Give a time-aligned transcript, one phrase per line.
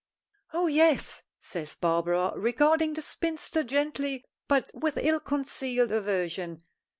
[0.51, 6.57] "Oh, yes," says Barbara, regarding the spinster gently but with ill concealed aversion.